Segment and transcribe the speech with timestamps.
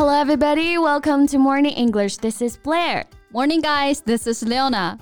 [0.00, 0.78] Hello, everybody.
[0.78, 2.18] Welcome to Morning English.
[2.18, 3.04] This is Blair.
[3.32, 4.00] Morning, guys.
[4.00, 4.98] This is Leona.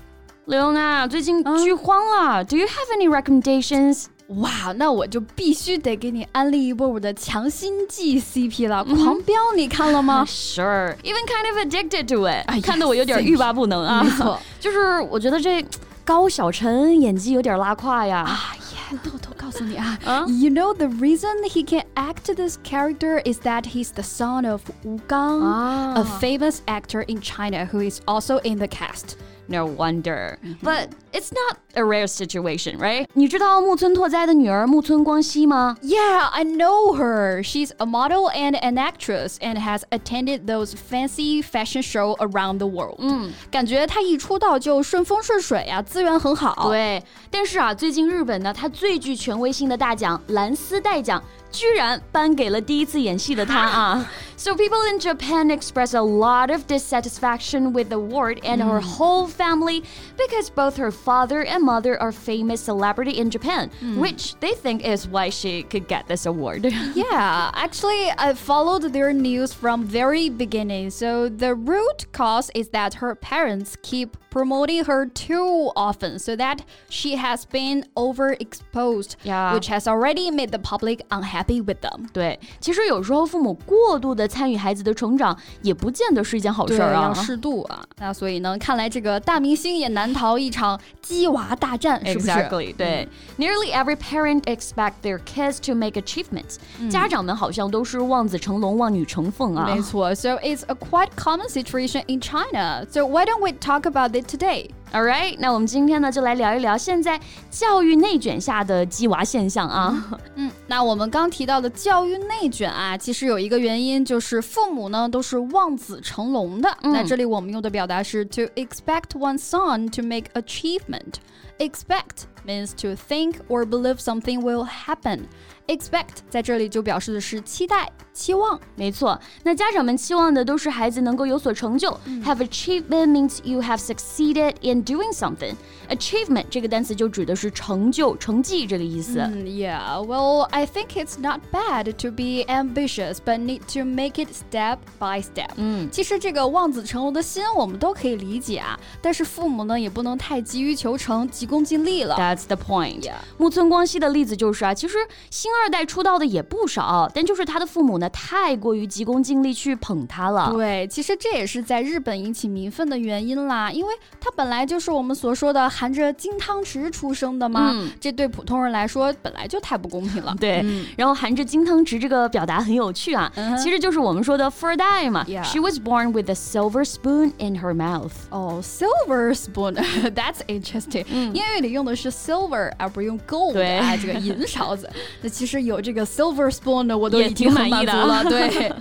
[0.46, 2.44] Leona，最近剧荒了。
[2.44, 4.06] Do you have any recommendations?
[4.28, 10.24] 哇，那我就必须得给你安利一波我的强心剂 CP 了，《狂飙》你看了吗？
[10.26, 14.02] Sure, even kind of addicted to it，、哎呀看得我有点欲罢不能啊。
[14.02, 15.64] 没错，就是我觉得这
[16.04, 18.20] 高晓晨演技有点拉胯呀。
[18.20, 19.17] 啊耶，豆豆告
[19.58, 24.62] 诉你啊啊，You know the reason he can act this character is that he's the son of
[24.84, 29.16] Wu Gang, 啊 a famous actor in China who is also in the cast.
[29.48, 30.38] No wonder.
[30.62, 33.06] But it's not a rare situation, right?
[33.12, 35.76] 你知道木村拓哉的女儿木村光希吗？
[35.82, 37.42] Yeah, I know her.
[37.42, 42.66] She's a model and an actress and has attended those fancy fashion show around the
[42.66, 42.96] world.
[43.00, 46.70] 嗯，感觉她一出道就顺风顺水呀、资源很好。
[46.70, 54.10] 对，但是啊，最近日本呢，它最具权威性的大奖蓝丝带奖， 居然颁给了第一次演戏的她啊。
[54.36, 59.84] So people in Japan express a lot of dissatisfaction with the award and her whole family
[60.18, 65.06] because both her father and mother are famous celebrity in Japan, which they think is
[65.08, 66.64] why she could get this award.
[66.94, 70.90] Yeah, actually, I followed their news from very beginning.
[70.90, 76.64] So the root cause is that her parents keep promoting her too often, so that
[76.90, 79.54] she has been overexposed, Yeah.
[79.54, 82.06] which has already made the public unhappy with them.
[82.12, 87.02] 对，其实有时候父母过度的参与孩子的成长，也不见得是一件好事儿啊。
[87.04, 87.84] 要适度啊。
[87.98, 96.56] 那所以呢，看来这个大明星也难逃一场鸡娃大战，是不是 Exactly，对、Nearly every parent expect their kids to make achievements、
[96.90, 99.66] 家长们好像都是望子成龙、望女成凤啊。
[99.66, 102.84] 没错，so it's a quite common situation in China.
[102.90, 104.70] So why don't we talk about it today?
[104.92, 107.20] All right，那我们今天呢就来聊一聊现在
[107.50, 110.20] 教育内卷下的鸡娃现象啊。
[110.36, 116.72] 嗯，那我们刚提到的教育内卷啊，其实有一个原因就是父母呢都是望子成龙的。
[116.82, 121.14] 那这里我们用的表达是 to expect one's son to make achievement.
[121.58, 125.22] Expect means to think or believe something will happen.
[125.68, 128.60] Expect 在这里就表示的是期待、期望。
[128.76, 131.90] 没错，那家长们期望的都是孩子能够有所成就。
[132.22, 135.54] Have achievement means you have succeeded in doing something.
[135.88, 139.20] Achievement 这个单词就指的是成就、成绩这个意思。
[139.20, 144.78] 嗯，Yeah, well, I think it's not bad to be ambitious, but need to make it step
[144.98, 145.48] by step.
[145.56, 152.16] 嗯，其实这个望子成龙的心我们都可以理解啊，但是父母呢也不能太急于求成、急功近利了。
[152.16, 153.00] That's the point.
[153.00, 153.14] Yeah.
[153.38, 154.98] 木村光希的例子就是啊，其实
[155.30, 160.51] 星二 代出道的也不少，但就是他的父母呢太过于急功近利去捧他了。
[160.53, 170.35] 对，其实这也是在日本引起民愤的原因啦，因为他本来就是我们所说的含着金汤匙出生的嘛，嗯这对普通人来说本来就太不公平了。
[170.39, 170.63] 对，
[170.95, 175.25] 然后含着金汤匙这个表达很有趣啊，嗯其实就是我们说的富二代嘛。
[175.43, 178.11] She was born with a silver spoon in her mouth.
[178.29, 183.53] 哦、 s i l v e r spoon，that's interesting、英语里用的是 silver 而不是用 gold，
[184.01, 184.87] 这个银勺子。
[185.21, 188.23] 那其实有这个 silver spoon 的，我都也已经满意足了。
[188.23, 188.71] 对，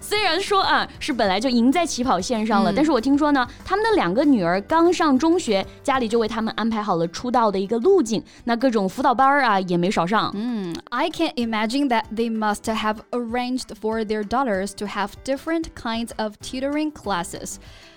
[0.00, 10.30] 虽然说啊是本来就赢在起跑线上了，嗯但是我听说呢，他们的两个女儿刚上中学，家里就为他们安排好了出道的一个路径，那各种辅导班儿啊也没少上。
[10.34, 16.10] 嗯 I can imagine that they must have arranged for their daughters to have different kinds
[16.18, 17.56] of tutoring classes.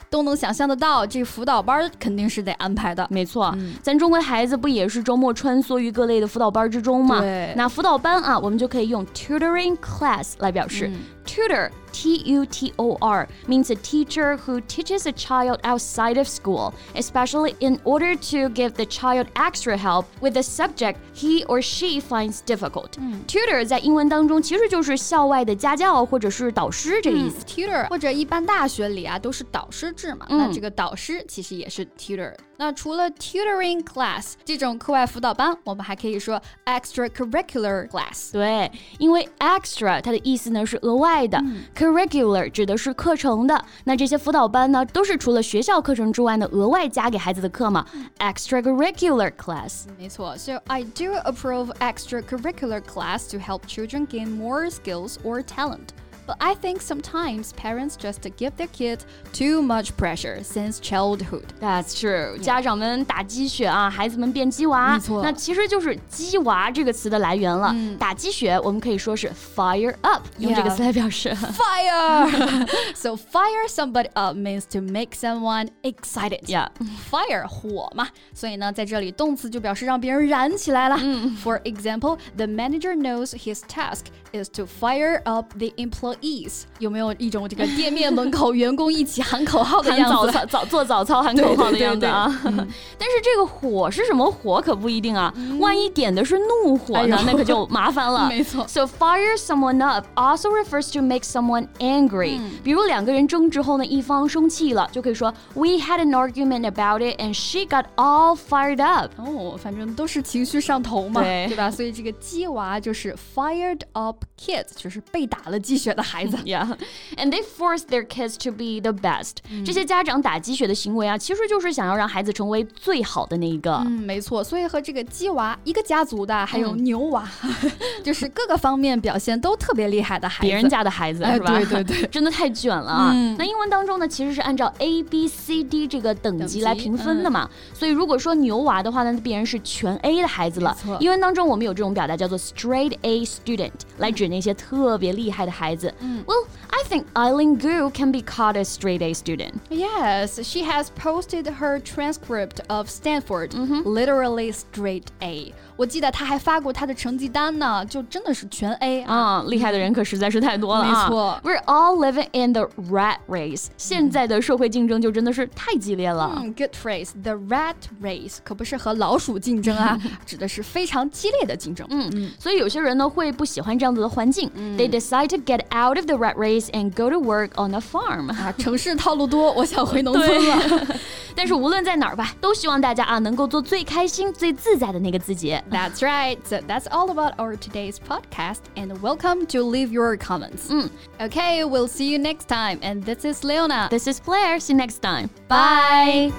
[0.10, 3.08] 都能想象得到，这辅导班肯定是得安排的。
[3.10, 7.20] 没错，咱中国孩子不也是周末穿梭于各类的辅导班之中吗？
[7.20, 10.90] 对那辅导班啊，我们就可以用 tutoring class 来表示。
[11.26, 16.73] Tutor, T U T O R, means a teacher who teaches a child outside of school,
[16.95, 22.01] especially in order to give the child extra help with a subject he or she
[22.01, 22.91] finds difficult.
[23.27, 27.45] Tutor 在英文当中其实就是校外的家教或者是导师这个意思。
[27.45, 32.33] tutor 或者一般大学里啊都是导师制嘛，嗯那这个导师其实也是 tutor。
[32.57, 38.33] 那除了 tutoring class 这种课外辅导班，我们还可以说 extracurricular class。
[38.33, 41.43] 对，因为 extra 它的意思呢是额外的、
[41.75, 43.65] c u r r i c u l a r 指的是课程的。
[43.85, 47.87] 那这些辅导班呢，都是除了学校课程之外呢，额外加给孩子的课嘛。
[48.19, 49.85] extracurricular class。
[49.99, 55.89] 没错，So I do approve extracurricular class to help children gain more skills or talent.
[56.27, 59.01] But I think sometimes parents just give their kids
[59.33, 61.47] too much pressure since childhood.
[61.61, 67.75] That's true，、家长们打鸡血啊，孩子们变鸡娃，没错那其实就是“鸡娃”这个词的来源了。
[67.99, 71.31] 打鸡血，我们可以说是 fire up，用这个 Yeah 词来表示。
[71.31, 72.69] Fire!
[72.95, 76.43] so fire somebody up means to make someone excited.
[76.45, 76.69] Yeah.
[77.11, 80.97] Fire 火嘛，所以呢，在这里动词就表示让别人燃起来了。
[81.43, 84.05] For example, the manager knows his task
[84.35, 90.15] is to fire up the employees employees，有没有一种这个店面门口员工一起喊口号的样子？
[90.15, 92.27] 早操早做早操喊口号的样子啊！
[92.45, 98.29] 但是这个火是什么火可不一定啊，万一点的是怒火呢，那可就麻烦了。
[98.29, 98.67] 没错。
[98.67, 102.41] So fire someone up also refers to make someone angry。
[102.63, 109.13] 比如两个人争执后呢，一方生气了，就可以说 We had an argument about it and she got all fired up。
[109.17, 111.71] 哦，反正都是情绪上头嘛，对吧？
[111.71, 116.38] 所以这个鸡娃就是 fired up kids，就是被打了鸡血的孩子。
[116.46, 119.38] Yeah，and they force their kids to be the best。
[119.66, 123.76] 这些家长打鸡血的行为啊，其实就是想要让孩子成为最好的那一个。
[123.86, 124.44] 嗯，没错。
[124.44, 127.28] 所以和这个鸡娃一个家族的，还有牛娃，
[128.04, 130.48] 就是各个方面表现都特别厉害的孩子。
[130.48, 131.58] 别人家的孩子是吧？
[131.58, 133.14] 对对对， 真的太卷了啊！
[133.38, 137.50] 那英文当中呢，其实是按照 A B C D 这个等级来评分的嘛。
[137.74, 140.78] 所以如果说牛娃的话呢，那必然是全 A 的孩子了。
[141.00, 145.94] 英文当中我们有这种表达叫做 straight A student，来指那些特别厉害的孩子。
[146.26, 149.61] Well, I think Eileen Gu can be called a straight A student.
[149.71, 153.55] Yes, she has posted her transcript of Stanford,
[153.85, 155.55] literally straight A.
[155.77, 159.43] 我记得他还发过他的成绩单呢，就真的是全 A 啊！
[159.47, 161.09] 厉害的人可实在是太多了啊！
[161.09, 163.69] 没错，We're all living in the rat race。
[163.79, 166.35] 现在的社会竞争就真的是太激烈了。
[166.37, 171.87] 嗯，Good phrase，the rat race 可不是和老鼠竞争啊，指的是非常激烈的竞争。
[171.89, 178.31] 嗯嗯，所以有些人呢会不喜欢这样子的环境，They decide to get out of the rat race and go to work on a farm。
[178.33, 180.97] 啊，城市套路多，我想回农村了。
[181.37, 185.57] 但是无论在哪儿吧，都希望大家啊能够做最开心、最自在的那个自己。
[185.71, 186.39] That's right.
[186.45, 188.61] So that's all about our today's podcast.
[188.75, 190.69] And welcome to leave your comments.
[190.69, 190.91] Mm.
[191.21, 192.79] Okay, we'll see you next time.
[192.83, 193.89] And this is Leona.
[193.91, 194.59] This is Blair.
[194.59, 195.31] See you next time.
[195.49, 196.33] Bye.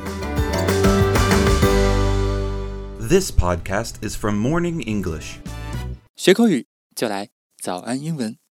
[2.99, 5.39] This podcast is from Morning English.
[6.15, 7.29] 学口语就来
[7.61, 8.41] 早安英文。